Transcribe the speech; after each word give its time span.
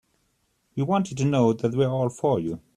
We 0.75 0.81
want 0.81 1.11
you 1.11 1.15
to 1.17 1.25
know 1.25 1.53
that 1.53 1.75
we're 1.75 1.87
all 1.87 2.09
for 2.09 2.39
you. 2.39 2.59